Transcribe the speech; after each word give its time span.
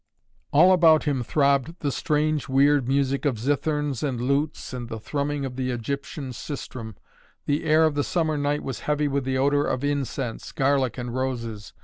All 0.49 0.73
about 0.73 1.03
him 1.03 1.21
throbbed 1.21 1.75
the 1.81 1.91
strange, 1.91 2.49
weird 2.49 2.87
music 2.87 3.23
of 3.23 3.35
zitherns 3.37 4.01
and 4.01 4.19
lutes 4.19 4.73
and 4.73 4.89
the 4.89 4.99
thrumming 4.99 5.45
of 5.45 5.57
the 5.57 5.69
Egyptian 5.69 6.31
Sistrum. 6.33 6.95
The 7.45 7.65
air 7.65 7.83
of 7.85 7.93
the 7.93 8.03
summer 8.03 8.35
night 8.39 8.63
was 8.63 8.79
heavy 8.89 9.07
with 9.07 9.25
the 9.25 9.37
odor 9.37 9.63
of 9.63 9.83
incense, 9.83 10.51
garlic 10.53 10.97
and 10.97 11.13
roses. 11.13 11.73